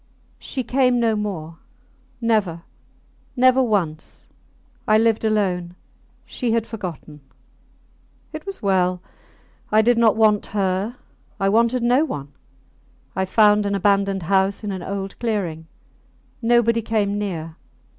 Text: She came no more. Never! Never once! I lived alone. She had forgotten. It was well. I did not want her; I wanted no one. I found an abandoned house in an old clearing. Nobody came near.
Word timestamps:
She 0.39 0.63
came 0.63 0.99
no 0.99 1.15
more. 1.15 1.59
Never! 2.21 2.63
Never 3.35 3.61
once! 3.61 4.27
I 4.87 4.97
lived 4.97 5.23
alone. 5.23 5.75
She 6.25 6.53
had 6.53 6.65
forgotten. 6.65 7.21
It 8.33 8.43
was 8.47 8.63
well. 8.63 8.99
I 9.71 9.83
did 9.83 9.99
not 9.99 10.15
want 10.17 10.47
her; 10.57 10.95
I 11.39 11.49
wanted 11.49 11.83
no 11.83 12.03
one. 12.03 12.33
I 13.15 13.25
found 13.25 13.67
an 13.67 13.75
abandoned 13.75 14.23
house 14.23 14.63
in 14.63 14.71
an 14.71 14.81
old 14.81 15.19
clearing. 15.19 15.67
Nobody 16.41 16.81
came 16.81 17.19
near. 17.19 17.55